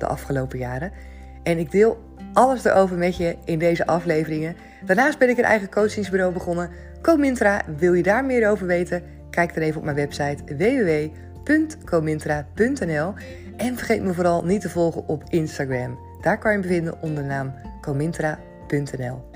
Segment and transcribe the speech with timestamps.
[0.00, 0.92] de afgelopen jaren.
[1.42, 1.98] En ik deel
[2.32, 4.56] alles erover met je in deze afleveringen.
[4.84, 6.70] Daarnaast ben ik een eigen coachingsbureau begonnen.
[7.02, 9.02] Comintra, wil je daar meer over weten?
[9.30, 10.44] Kijk dan even op mijn website
[11.44, 13.14] www.comintra.nl.
[13.56, 15.98] En vergeet me vooral niet te volgen op Instagram.
[16.20, 19.26] Daar kan je me vinden onder de naam comintra.nl.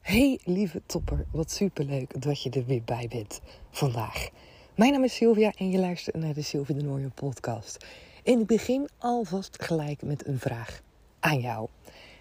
[0.00, 3.40] Hey lieve topper, wat superleuk dat je er weer bij bent
[3.70, 4.28] vandaag.
[4.78, 7.86] Mijn naam is Sylvia en je luistert naar de Sylvia de Nooijen podcast.
[8.24, 10.80] En ik begin alvast gelijk met een vraag
[11.20, 11.68] aan jou.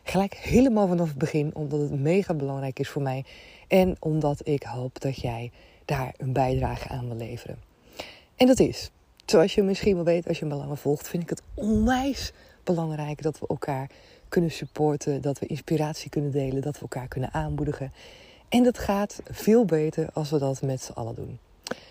[0.04, 3.26] Gelijk helemaal vanaf het begin, omdat het mega belangrijk is voor mij.
[3.68, 5.52] En omdat ik hoop dat jij
[5.86, 7.60] daar een bijdrage aan wil leveren.
[8.36, 8.92] En dat is,
[9.26, 12.32] zoals je misschien wel weet als je me langer volgt, vind ik het onwijs
[12.64, 13.90] belangrijk dat we elkaar
[14.30, 17.94] kunnen supporten, dat we inspiratie kunnen delen, dat we elkaar kunnen aanmoedigen.
[18.50, 21.40] En dat gaat veel beter als we dat met z'n allen doen.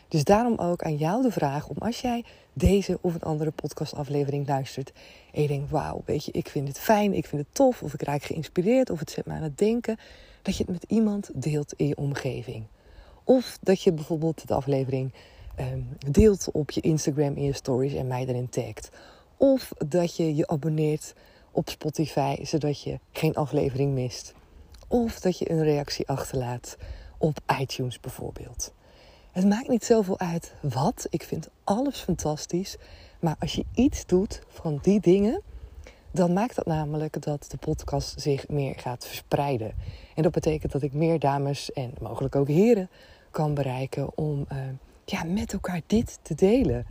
[0.09, 4.49] Dus daarom ook aan jou de vraag om als jij deze of een andere podcastaflevering
[4.49, 4.93] luistert
[5.33, 7.95] en je denkt, wauw, weet je, ik vind het fijn, ik vind het tof, of
[7.95, 9.97] ik raak geïnspireerd, of het zet me aan het denken,
[10.43, 12.67] dat je het met iemand deelt in je omgeving.
[13.25, 15.13] Of dat je bijvoorbeeld de aflevering
[15.61, 18.89] um, deelt op je Instagram in je stories en mij erin tagt.
[19.37, 21.15] Of dat je je abonneert
[21.51, 24.35] op Spotify, zodat je geen aflevering mist.
[24.89, 26.77] Of dat je een reactie achterlaat
[27.19, 28.75] op iTunes bijvoorbeeld.
[29.37, 31.07] Het maakt niet zoveel uit wat.
[31.11, 32.77] Ik vind alles fantastisch.
[33.21, 35.43] Maar als je iets doet van die dingen,
[36.11, 39.73] dan maakt dat namelijk dat de podcast zich meer gaat verspreiden.
[40.15, 42.89] En dat betekent dat ik meer dames en mogelijk ook heren
[43.31, 44.59] kan bereiken om uh,
[45.05, 46.87] ja, met elkaar dit te delen.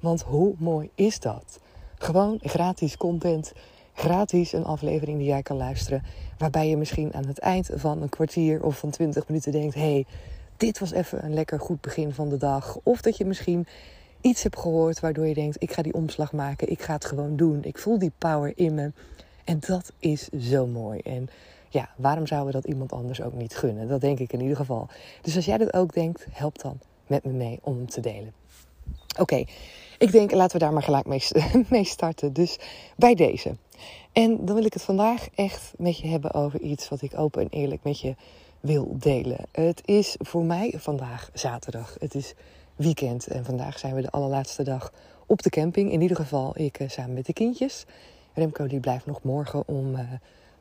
[0.00, 1.60] Want hoe mooi is dat?
[1.98, 3.52] Gewoon gratis content,
[3.92, 6.02] gratis een aflevering die jij kan luisteren.
[6.38, 10.06] Waarbij je misschien aan het eind van een kwartier of van twintig minuten denkt: hey,
[10.62, 12.78] dit was even een lekker goed begin van de dag.
[12.82, 13.66] Of dat je misschien
[14.20, 17.36] iets hebt gehoord waardoor je denkt: ik ga die omslag maken, ik ga het gewoon
[17.36, 17.64] doen.
[17.64, 18.92] Ik voel die power in me.
[19.44, 21.00] En dat is zo mooi.
[21.00, 21.28] En
[21.68, 23.88] ja, waarom zouden we dat iemand anders ook niet gunnen?
[23.88, 24.88] Dat denk ik in ieder geval.
[25.22, 28.32] Dus als jij dat ook denkt, help dan met me mee om hem te delen.
[29.18, 29.44] Oké,
[29.98, 31.22] ik denk laten we daar maar gelijk mee,
[31.68, 32.32] mee starten.
[32.32, 32.58] Dus
[32.96, 33.56] bij deze.
[34.12, 37.42] En dan wil ik het vandaag echt met je hebben over iets wat ik open
[37.42, 38.14] en eerlijk met je
[38.62, 39.38] wil delen.
[39.52, 41.96] Het is voor mij vandaag zaterdag.
[41.98, 42.34] Het is
[42.76, 44.92] weekend en vandaag zijn we de allerlaatste dag
[45.26, 45.92] op de camping.
[45.92, 47.84] In ieder geval ik uh, samen met de kindjes.
[48.34, 50.00] Remco die blijft nog morgen om uh,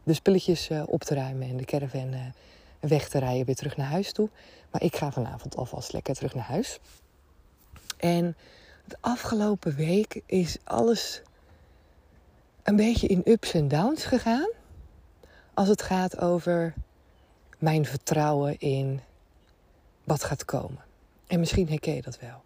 [0.04, 2.16] de spulletjes uh, op te ruimen en de caravan
[2.80, 4.30] weg te rijden weer terug naar huis toe.
[4.72, 6.80] Maar ik ga vanavond alvast lekker terug naar huis.
[7.98, 8.36] En
[8.86, 11.22] de afgelopen week is alles
[12.64, 14.50] een beetje in ups en downs gegaan.
[15.54, 16.74] Als het gaat over
[17.62, 19.00] mijn vertrouwen in
[20.04, 20.80] wat gaat komen.
[21.28, 22.42] En misschien herken je dat wel.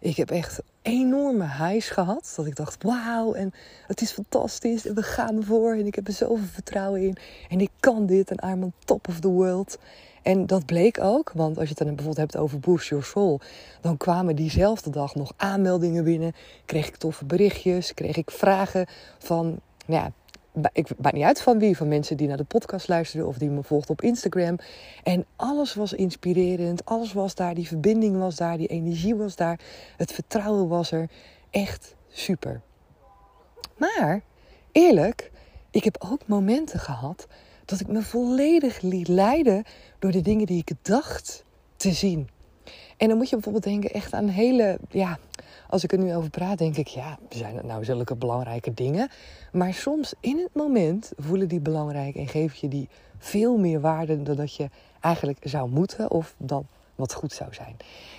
[0.00, 2.32] Ik heb echt enorme highs gehad.
[2.36, 3.52] Dat ik dacht, wauw, en
[3.86, 4.86] het is fantastisch.
[4.86, 5.72] En we gaan ervoor.
[5.72, 7.16] En ik heb er zoveel vertrouwen in.
[7.48, 8.30] En ik kan dit.
[8.30, 9.78] En I'm on top of the world.
[10.22, 11.32] En dat bleek ook.
[11.34, 13.40] Want als je het dan bijvoorbeeld hebt over Boost Your Soul.
[13.80, 16.34] Dan kwamen diezelfde dag nog aanmeldingen binnen.
[16.64, 17.94] Kreeg ik toffe berichtjes.
[17.94, 18.86] Kreeg ik vragen
[19.18, 20.12] van ja,
[20.72, 23.50] ik maak niet uit van wie, van mensen die naar de podcast luisteren of die
[23.50, 24.58] me volgt op Instagram.
[25.02, 29.60] En alles was inspirerend, alles was daar, die verbinding was daar, die energie was daar,
[29.96, 31.08] het vertrouwen was er.
[31.50, 32.60] Echt super.
[33.76, 34.22] Maar
[34.72, 35.30] eerlijk,
[35.70, 37.26] ik heb ook momenten gehad
[37.64, 39.64] dat ik me volledig liet leiden
[39.98, 41.44] door de dingen die ik dacht
[41.76, 42.28] te zien.
[42.96, 45.18] En dan moet je bijvoorbeeld denken echt aan hele, ja,
[45.68, 49.08] als ik er nu over praat, denk ik, ja, zijn het nou zulke belangrijke dingen?
[49.52, 52.88] Maar soms in het moment voelen die belangrijk en geef je die
[53.18, 54.70] veel meer waarde dan dat je
[55.00, 57.76] eigenlijk zou moeten of dan wat goed zou zijn.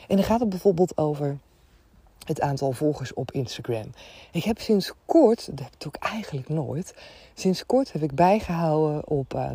[0.07, 1.38] En dan gaat het bijvoorbeeld over
[2.25, 3.92] het aantal volgers op Instagram.
[4.31, 6.94] Ik heb sinds kort, dat heb ik eigenlijk nooit,
[7.34, 9.52] sinds kort heb ik bijgehouden op uh,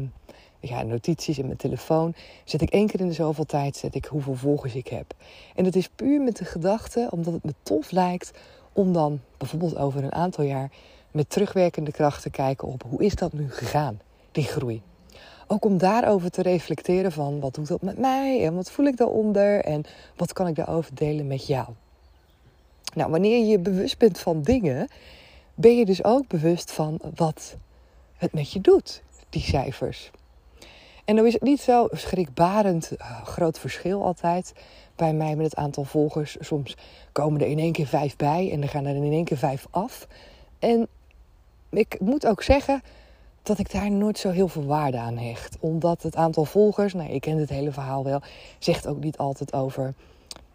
[0.68, 2.14] ja, notities in mijn telefoon.
[2.44, 5.14] Zet ik één keer in de zoveel tijd zet ik hoeveel volgers ik heb.
[5.54, 8.30] En dat is puur met de gedachte, omdat het me tof lijkt
[8.72, 10.70] om dan bijvoorbeeld over een aantal jaar
[11.10, 14.00] met terugwerkende kracht te kijken op hoe is dat nu gegaan,
[14.32, 14.82] die groei.
[15.46, 18.96] Ook om daarover te reflecteren van wat doet dat met mij en wat voel ik
[18.96, 19.84] daaronder en
[20.16, 21.68] wat kan ik daarover delen met jou.
[22.94, 24.88] Nou, wanneer je je bewust bent van dingen,
[25.54, 27.56] ben je dus ook bewust van wat
[28.16, 30.10] het met je doet, die cijfers.
[31.04, 34.52] En dan is niet zo schrikbarend uh, groot verschil altijd
[34.96, 36.36] bij mij met het aantal volgers.
[36.40, 36.76] Soms
[37.12, 39.66] komen er in één keer vijf bij en dan gaan er in één keer vijf
[39.70, 40.06] af.
[40.58, 40.88] En
[41.70, 42.82] ik moet ook zeggen
[43.42, 45.56] dat ik daar nooit zo heel veel waarde aan hecht.
[45.60, 48.20] Omdat het aantal volgers, nou, ik ken het hele verhaal wel,
[48.58, 49.94] zegt ook niet altijd over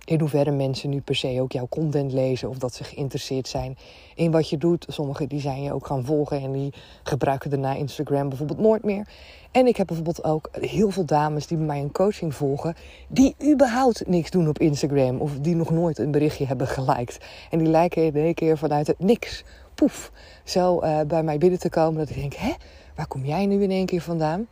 [0.09, 3.77] in hoeverre mensen nu per se ook jouw content lezen of dat ze geïnteresseerd zijn
[4.15, 4.85] in wat je doet.
[4.89, 6.73] Sommigen die zijn je ook gaan volgen en die
[7.03, 9.07] gebruiken daarna Instagram bijvoorbeeld nooit meer.
[9.51, 12.75] En ik heb bijvoorbeeld ook heel veel dames die bij mij een coaching volgen,
[13.07, 17.17] die überhaupt niks doen op Instagram of die nog nooit een berichtje hebben geliked.
[17.49, 19.43] En die lijken in één keer vanuit het niks,
[19.75, 20.11] poef,
[20.43, 22.53] zo uh, bij mij binnen te komen dat ik denk, hè,
[22.95, 24.47] waar kom jij nu in één keer vandaan?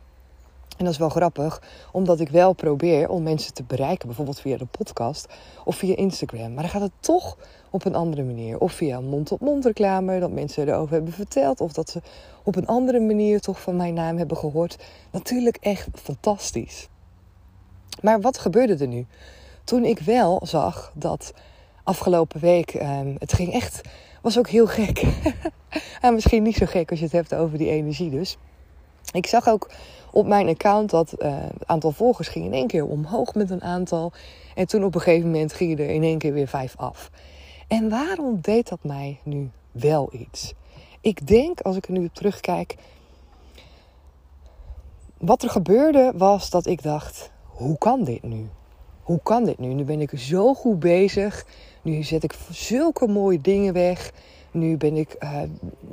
[0.78, 4.56] En dat is wel grappig, omdat ik wel probeer om mensen te bereiken, bijvoorbeeld via
[4.56, 5.26] de podcast
[5.64, 6.54] of via Instagram.
[6.54, 7.36] Maar dan gaat het toch
[7.70, 8.58] op een andere manier.
[8.58, 11.60] Of via mond-op-mond reclame, dat mensen erover hebben verteld.
[11.60, 12.00] Of dat ze
[12.42, 14.78] op een andere manier toch van mijn naam hebben gehoord.
[15.10, 16.88] Natuurlijk echt fantastisch.
[18.02, 19.06] Maar wat gebeurde er nu?
[19.64, 21.32] Toen ik wel zag dat
[21.82, 23.80] afgelopen week, um, het ging echt,
[24.22, 25.02] was ook heel gek.
[26.00, 28.36] en misschien niet zo gek als je het hebt over die energie dus.
[29.12, 29.70] Ik zag ook
[30.18, 33.62] op mijn account dat uh, het aantal volgers ging in één keer omhoog met een
[33.62, 34.12] aantal.
[34.54, 37.10] En toen op een gegeven moment gingen er in één keer weer vijf af.
[37.68, 40.54] En waarom deed dat mij nu wel iets?
[41.00, 42.76] Ik denk, als ik er nu op terugkijk,
[45.18, 48.48] wat er gebeurde was dat ik dacht: hoe kan dit nu?
[49.02, 49.74] Hoe kan dit nu?
[49.74, 51.46] Nu ben ik zo goed bezig.
[51.82, 54.12] Nu zet ik zulke mooie dingen weg.
[54.50, 55.42] Nu ben ik uh,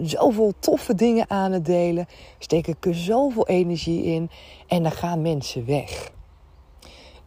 [0.01, 2.07] zoveel toffe dingen aan het delen.
[2.39, 4.29] Steek ik er zoveel energie in.
[4.67, 6.13] En dan gaan mensen weg.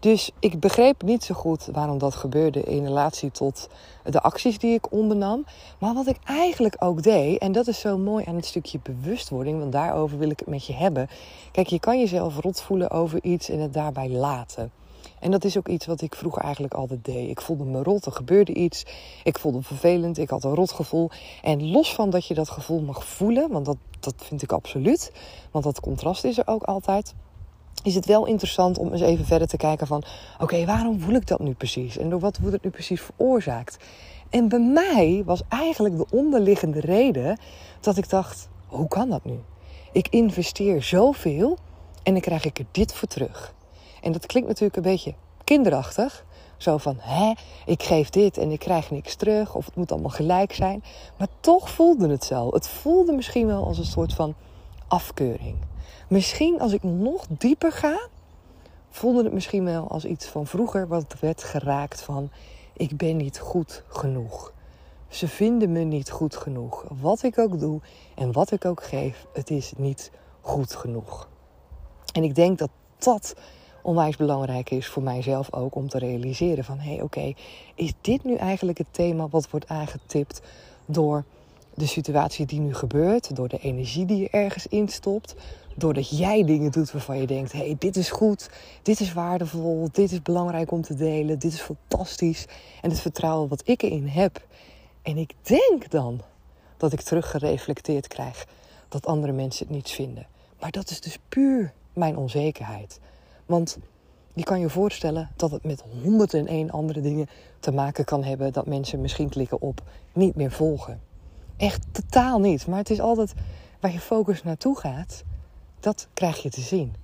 [0.01, 3.69] Dus ik begreep niet zo goed waarom dat gebeurde in relatie tot
[4.05, 5.45] de acties die ik ondernam.
[5.79, 9.59] Maar wat ik eigenlijk ook deed, en dat is zo mooi aan het stukje bewustwording,
[9.59, 11.09] want daarover wil ik het met je hebben.
[11.53, 14.71] Kijk, je kan jezelf rot voelen over iets en het daarbij laten.
[15.20, 17.31] En dat is ook iets wat ik vroeger eigenlijk altijd deed.
[17.31, 18.87] Ik voelde me rot, er gebeurde iets.
[19.25, 21.11] Ik voelde me vervelend, ik had een rotgevoel.
[21.43, 25.12] En los van dat je dat gevoel mag voelen, want dat, dat vind ik absoluut.
[25.50, 27.15] Want dat contrast is er ook altijd
[27.82, 30.03] is het wel interessant om eens even verder te kijken van...
[30.38, 31.99] oké, waarom voel ik dat nu precies?
[31.99, 33.76] En door wat wordt het nu precies veroorzaakt?
[34.31, 37.38] En bij mij was eigenlijk de onderliggende reden
[37.81, 38.49] dat ik dacht...
[38.67, 39.38] hoe kan dat nu?
[39.93, 41.59] Ik investeer zoveel
[42.03, 43.55] en dan krijg ik er dit voor terug.
[44.09, 45.15] En dat klinkt natuurlijk een beetje
[45.45, 46.25] kinderachtig.
[46.57, 47.33] Zo van, hè,
[47.67, 49.55] ik geef dit en ik krijg niks terug.
[49.55, 50.83] Of het moet allemaal gelijk zijn.
[51.17, 52.51] Maar toch voelde het zo.
[52.53, 54.35] Het voelde misschien wel als een soort van
[54.87, 55.57] afkeuring.
[56.09, 58.09] Misschien als ik nog dieper ga,
[58.91, 62.31] voelde het misschien wel als iets van vroeger wat werd geraakt van
[62.73, 64.53] ik ben niet goed genoeg.
[65.09, 66.85] Ze vinden me niet goed genoeg.
[67.01, 67.81] Wat ik ook doe
[68.15, 70.11] en wat ik ook geef, het is niet
[70.41, 71.29] goed genoeg.
[72.13, 73.35] En ik denk dat dat
[73.83, 77.33] onwijs belangrijk is voor mijzelf ook om te realiseren van hé hey, oké,
[77.75, 80.41] is dit nu eigenlijk het thema wat wordt aangetipt
[80.87, 81.25] door
[81.75, 85.35] de situatie die nu gebeurt, door de energie die je ergens instopt,
[85.75, 88.51] doordat jij dingen doet waarvan je denkt: hé, hey, dit is goed,
[88.83, 92.47] dit is waardevol, dit is belangrijk om te delen, dit is fantastisch.
[92.83, 94.47] En het vertrouwen wat ik erin heb.
[95.02, 96.21] En ik denk dan
[96.76, 98.47] dat ik teruggereflecteerd krijg
[98.88, 100.26] dat andere mensen het niets vinden.
[100.61, 103.00] Maar dat is dus puur mijn onzekerheid.
[103.49, 103.78] Want
[104.35, 107.28] je kan je voorstellen dat het met 101 andere dingen
[107.61, 111.00] te maken kan hebben dat mensen misschien klikken op niet meer volgen.
[111.57, 112.67] Echt totaal niet.
[112.67, 113.35] Maar het is altijd
[113.81, 115.25] waar je focus naartoe gaat,
[115.81, 116.95] dat krijg je te zien.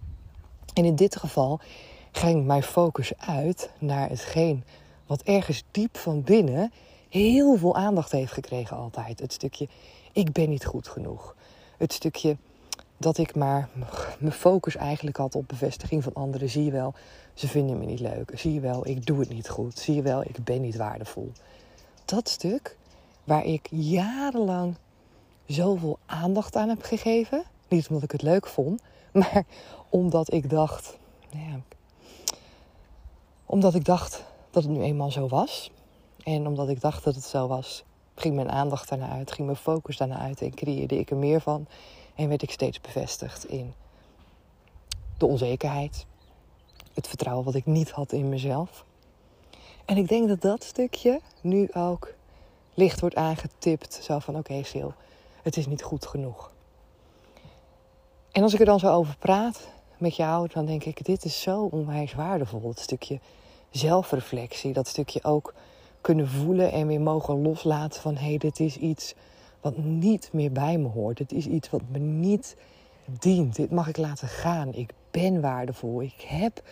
[0.75, 1.61] En in dit geval
[2.13, 4.65] ging mijn focus uit naar hetgeen
[5.07, 6.73] wat ergens diep van binnen
[7.09, 9.21] heel veel aandacht heeft gekregen altijd.
[9.21, 9.69] Het stukje
[10.13, 11.37] ik ben niet goed genoeg.
[11.79, 12.37] Het stukje
[12.97, 13.69] dat ik maar
[14.19, 16.51] mijn focus eigenlijk had op bevestiging van anderen.
[16.51, 16.95] Zie je wel,
[17.35, 18.33] ze vinden me niet leuk.
[18.35, 19.79] Zie je wel, ik doe het niet goed.
[19.79, 21.33] Zie je wel, ik ben niet waardevol.
[22.05, 22.77] Dat stuk
[23.25, 24.75] waar ik jarenlang
[25.47, 27.43] zoveel aandacht aan heb gegeven.
[27.69, 28.83] Niet omdat ik het leuk vond,
[29.13, 29.45] maar
[29.89, 30.99] omdat ik dacht.
[31.33, 31.61] Nou ja,
[33.47, 35.71] omdat ik dacht dat het nu eenmaal zo was.
[36.25, 37.85] En omdat ik dacht dat het zo was,
[38.15, 41.41] ging mijn aandacht daarna uit, ging mijn focus daarna uit en creëerde ik er meer
[41.41, 41.67] van.
[42.15, 43.75] En werd ik steeds bevestigd in
[45.19, 46.07] de onzekerheid,
[46.95, 48.85] het vertrouwen wat ik niet had in mezelf.
[49.85, 52.15] En ik denk dat dat stukje nu ook
[52.75, 54.01] licht wordt aangetipt.
[54.03, 54.93] Zo van oké okay, Sil,
[55.43, 56.53] het is niet goed genoeg.
[58.33, 61.41] En als ik er dan zo over praat met jou, dan denk ik, dit is
[61.41, 62.61] zo onwijs waardevol.
[62.61, 63.21] Dat stukje
[63.71, 65.55] zelfreflectie, dat stukje ook
[66.01, 69.15] kunnen voelen en weer mogen loslaten van hé, hey, dit is iets
[69.65, 71.17] wat niet meer bij me hoort.
[71.17, 72.57] Dit is iets wat me niet
[73.19, 73.57] dient.
[73.57, 74.75] Dit mag ik laten gaan.
[74.75, 76.03] Ik ben waardevol.
[76.03, 76.63] Ik heb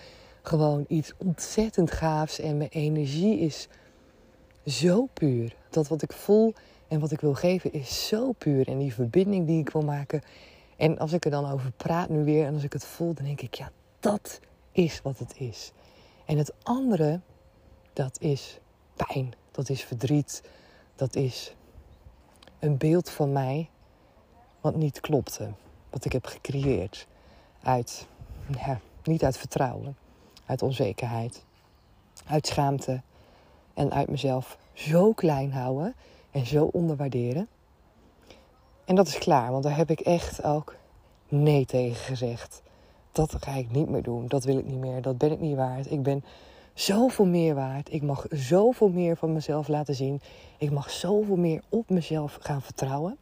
[0.42, 3.68] gewoon iets ontzettend gaafs en mijn energie is
[4.66, 5.56] zo puur.
[5.70, 6.54] Dat wat ik voel
[6.88, 8.68] en wat ik wil geven is zo puur.
[8.68, 10.22] En die verbinding die ik wil maken.
[10.76, 13.24] En als ik er dan over praat nu weer en als ik het voel, dan
[13.24, 13.70] denk ik, ja,
[14.00, 14.40] dat
[14.72, 15.72] is wat het is.
[16.24, 17.20] En het andere,
[17.92, 18.60] dat is
[18.96, 20.42] pijn, dat is verdriet,
[20.96, 21.54] dat is
[22.62, 23.68] een beeld van mij
[24.60, 25.50] wat niet klopte.
[25.90, 27.06] Wat ik heb gecreëerd
[27.62, 28.06] uit,
[28.58, 29.96] ja, niet uit vertrouwen,
[30.46, 31.44] uit onzekerheid,
[32.26, 33.00] uit schaamte
[33.74, 35.94] en uit mezelf zo klein houden
[36.30, 37.48] en zo onderwaarderen.
[38.84, 40.76] En dat is klaar, want daar heb ik echt ook
[41.28, 42.62] nee tegen gezegd.
[43.12, 45.56] Dat ga ik niet meer doen, dat wil ik niet meer, dat ben ik niet
[45.56, 45.90] waard.
[45.90, 46.24] Ik ben
[46.74, 47.92] zoveel meer waard.
[47.92, 50.20] Ik mag zoveel meer van mezelf laten zien.
[50.58, 53.16] Ik mag zoveel meer op mezelf gaan vertrouwen.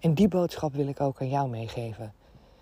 [0.00, 2.12] En die boodschap wil ik ook aan jou meegeven.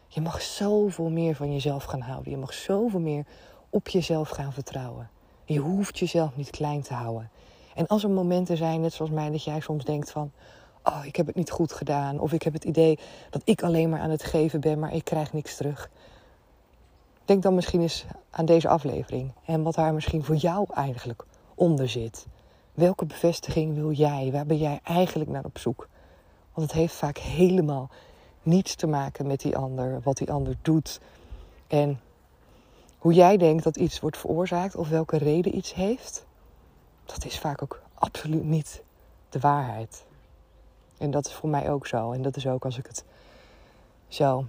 [0.09, 2.31] Je mag zoveel meer van jezelf gaan houden.
[2.31, 3.25] Je mag zoveel meer
[3.71, 5.11] op jezelf gaan vertrouwen.
[5.45, 7.31] Je hoeft jezelf niet klein te houden.
[7.75, 10.33] En als er momenten zijn, net zoals mij, dat jij soms denkt van...
[10.83, 12.19] Oh, ik heb het niet goed gedaan.
[12.19, 12.99] Of ik heb het idee
[13.31, 15.91] dat ik alleen maar aan het geven ben, maar ik krijg niks terug.
[17.29, 21.89] Denk dan misschien eens aan deze aflevering en wat daar misschien voor jou eigenlijk onder
[21.89, 22.27] zit.
[22.73, 24.31] Welke bevestiging wil jij?
[24.33, 25.89] Waar ben jij eigenlijk naar op zoek?
[26.55, 27.91] Want het heeft vaak helemaal
[28.43, 31.01] niets te maken met die ander, wat die ander doet.
[31.67, 32.01] En
[32.99, 36.27] hoe jij denkt dat iets wordt veroorzaakt of welke reden iets heeft,
[37.05, 38.83] dat is vaak ook absoluut niet
[39.29, 40.05] de waarheid.
[40.99, 42.13] En dat is voor mij ook zo.
[42.13, 43.05] En dat is ook als ik het
[44.09, 44.45] zo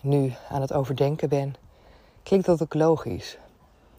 [0.00, 1.54] nu aan het overdenken ben,
[2.22, 3.38] klinkt dat ook logisch.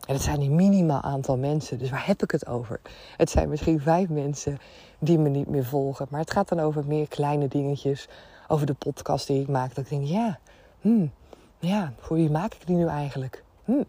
[0.08, 2.80] En het zijn een minimaal aantal mensen, dus waar heb ik het over?
[3.18, 4.60] Het zijn misschien vijf mensen
[5.00, 6.08] die me niet meer volgen.
[6.10, 8.08] Maar het gaat dan over meer kleine dingetjes.
[8.48, 9.76] Over de podcast die ik maak.
[9.76, 10.40] Dat ik denk, ja,
[10.82, 11.12] hmm,
[11.60, 13.44] ja voor wie maak ik die nu eigenlijk?
[13.66, 13.86] Hmm.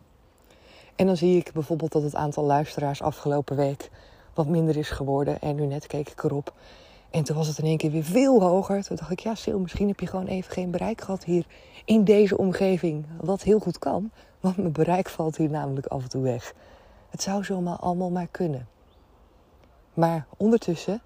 [0.97, 3.91] En dan zie ik bijvoorbeeld dat het aantal luisteraars afgelopen week
[4.35, 5.41] wat minder is geworden.
[5.41, 6.53] En nu net keek ik erop.
[7.13, 8.85] En toen was het in één keer weer veel hoger.
[8.85, 11.47] Toen dacht ik, ja, Sil, misschien heb je gewoon even geen bereik gehad hier
[11.85, 13.07] in deze omgeving.
[13.21, 16.55] Wat heel goed kan, want mijn bereik valt hier namelijk af en toe weg.
[17.11, 18.69] Het zou zomaar allemaal maar kunnen.
[19.95, 21.03] Maar ondertussen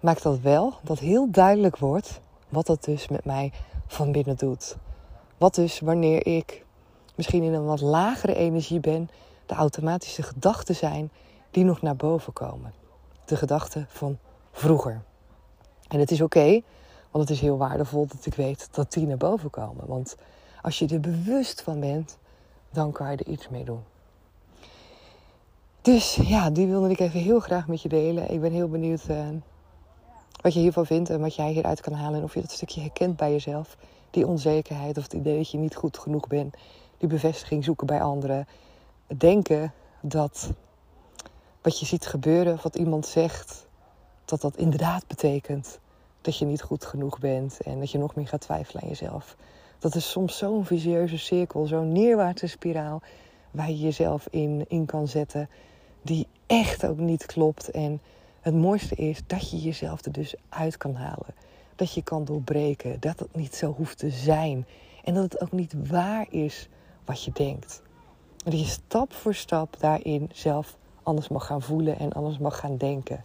[0.00, 3.52] maakt dat wel dat heel duidelijk wordt wat dat dus met mij
[3.86, 4.76] van binnen doet.
[5.38, 6.64] Wat dus wanneer ik
[7.14, 9.10] misschien in een wat lagere energie ben,
[9.46, 11.10] de automatische gedachten zijn
[11.50, 12.72] die nog naar boven komen.
[13.24, 14.18] De gedachten van
[14.52, 15.02] vroeger.
[15.94, 16.60] En het is oké,
[17.10, 19.86] want het is heel waardevol dat ik weet dat die naar boven komen.
[19.86, 20.16] Want
[20.62, 22.18] als je er bewust van bent,
[22.70, 23.82] dan kan je er iets mee doen.
[25.82, 28.30] Dus ja, die wilde ik even heel graag met je delen.
[28.30, 29.28] Ik ben heel benieuwd uh,
[30.40, 32.18] wat je hiervan vindt en wat jij hieruit kan halen.
[32.18, 33.76] En of je dat stukje herkent bij jezelf.
[34.10, 36.56] Die onzekerheid of het idee dat je niet goed genoeg bent.
[36.98, 38.46] Die bevestiging zoeken bij anderen.
[39.16, 40.50] Denken dat
[41.62, 43.66] wat je ziet gebeuren, wat iemand zegt,
[44.24, 45.78] dat dat inderdaad betekent
[46.24, 49.36] dat je niet goed genoeg bent en dat je nog meer gaat twijfelen aan jezelf.
[49.78, 53.02] Dat is soms zo'n visieuze cirkel, zo'n neerwaartse spiraal
[53.50, 55.48] waar je jezelf in, in kan zetten,
[56.02, 57.70] die echt ook niet klopt.
[57.70, 58.00] En
[58.40, 61.34] het mooiste is dat je jezelf er dus uit kan halen.
[61.76, 64.66] Dat je kan doorbreken, dat het niet zo hoeft te zijn.
[65.04, 66.68] En dat het ook niet waar is
[67.04, 67.82] wat je denkt.
[68.44, 72.58] En dat je stap voor stap daarin zelf anders mag gaan voelen en anders mag
[72.58, 73.24] gaan denken.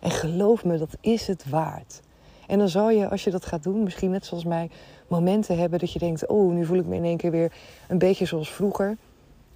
[0.00, 2.00] En geloof me, dat is het waard.
[2.48, 4.70] En dan zal je, als je dat gaat doen, misschien net zoals mij,
[5.08, 7.52] momenten hebben dat je denkt: oh, nu voel ik me in één keer weer
[7.88, 8.86] een beetje zoals vroeger.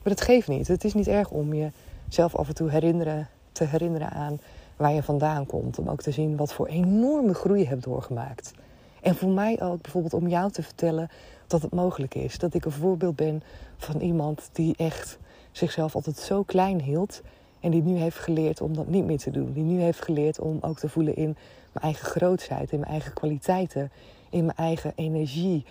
[0.03, 0.69] Maar dat geeft niet.
[0.69, 4.41] Het is niet erg om jezelf af en toe herinneren, te herinneren aan
[4.77, 5.79] waar je vandaan komt.
[5.79, 8.53] Om ook te zien wat voor enorme groei je hebt doorgemaakt.
[9.01, 11.09] En voor mij ook bijvoorbeeld om jou te vertellen
[11.47, 12.39] dat het mogelijk is.
[12.39, 13.43] Dat ik een voorbeeld ben
[13.77, 15.19] van iemand die echt
[15.53, 17.23] zichzelf altijd zo klein hield.
[17.61, 19.53] En die nu heeft geleerd om dat niet meer te doen.
[19.53, 21.37] Die nu heeft geleerd om ook te voelen in
[21.73, 23.93] mijn eigen grootheid, in mijn eigen kwaliteiten,
[24.31, 25.65] in mijn eigen energie,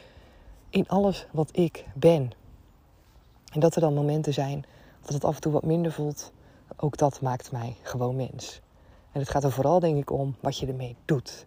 [0.70, 2.32] in alles wat ik ben.
[3.54, 4.66] En dat er dan momenten zijn
[5.02, 6.32] dat het af en toe wat minder voelt,
[6.76, 8.62] ook dat maakt mij gewoon mens.
[9.12, 11.46] En het gaat er vooral denk ik om wat je ermee doet.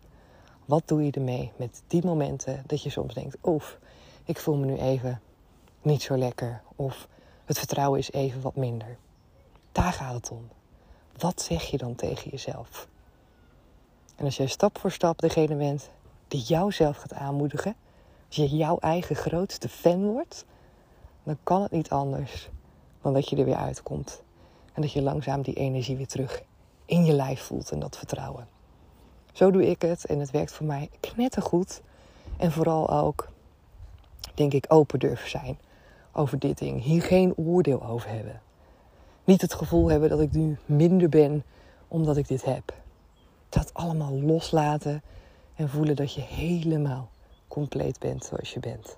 [0.64, 3.78] Wat doe je ermee met die momenten dat je soms denkt, oef,
[4.25, 5.20] ik voel me nu even
[5.82, 6.62] niet zo lekker.
[6.76, 7.08] Of
[7.44, 8.96] het vertrouwen is even wat minder.
[9.73, 10.49] Daar gaat het om.
[11.18, 12.88] Wat zeg je dan tegen jezelf?
[14.16, 15.90] En als jij stap voor stap degene bent
[16.28, 17.76] die jouzelf gaat aanmoedigen,
[18.26, 20.44] als je jouw eigen grootste fan wordt,
[21.23, 22.50] dan kan het niet anders
[23.02, 24.23] dan dat je er weer uitkomt.
[24.73, 26.42] En dat je langzaam die energie weer terug
[26.87, 28.49] in je lijf voelt en dat vertrouwen.
[29.33, 31.83] Zo doe ik het en het werkt voor mij knettergoed.
[32.37, 33.28] En vooral ook,
[34.35, 35.59] denk ik, open durven zijn
[36.12, 36.83] over dit ding.
[36.83, 38.40] Hier geen oordeel over hebben.
[39.25, 41.44] Niet het gevoel hebben dat ik nu minder ben
[41.88, 42.75] omdat ik dit heb.
[43.54, 45.02] Dat allemaal loslaten
[45.54, 47.08] en voelen dat je helemaal
[47.49, 48.96] compleet bent zoals je bent.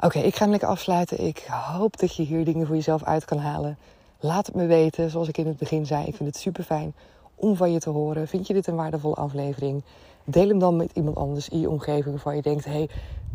[0.00, 1.26] Oké, ik ga hem lekker afsluiten.
[1.26, 3.78] Ik hoop dat je hier dingen voor jezelf uit kan halen.
[4.20, 5.10] Laat het me weten.
[5.10, 6.94] Zoals ik in het begin zei, ik vind het super fijn
[7.34, 8.28] om van je te horen.
[8.28, 9.82] Vind je dit een waardevolle aflevering?
[10.24, 12.88] Deel hem dan met iemand anders in je omgeving waarvan je denkt: hé, hey,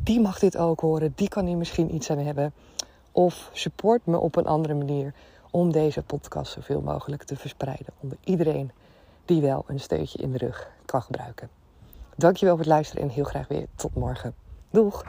[0.03, 2.53] die mag dit ook horen, die kan hier misschien iets aan hebben.
[3.11, 5.13] Of support me op een andere manier
[5.51, 8.71] om deze podcast zoveel mogelijk te verspreiden onder iedereen
[9.25, 11.49] die wel een steuntje in de rug kan gebruiken.
[12.15, 14.33] Dankjewel voor het luisteren en heel graag weer tot morgen.
[14.69, 15.03] Doeg!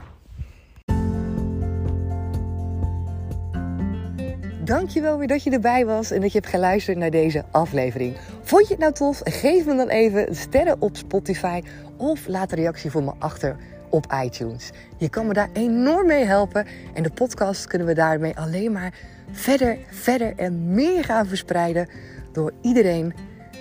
[4.65, 8.17] Dankjewel weer dat je erbij was en dat je hebt geluisterd naar deze aflevering.
[8.43, 9.21] Vond je het nou tof?
[9.25, 11.63] Geef me dan even sterren op Spotify
[11.97, 13.57] of laat een reactie voor me achter
[13.91, 14.71] op iTunes.
[14.97, 18.95] Je kan me daar enorm mee helpen en de podcast kunnen we daarmee alleen maar
[19.31, 21.89] verder, verder en meer gaan verspreiden
[22.33, 23.15] door iedereen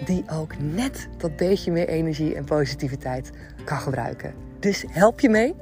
[0.05, 3.31] die ook net dat beetje meer energie en positiviteit
[3.63, 4.33] kan gebruiken.
[4.59, 5.55] Dus help je mee?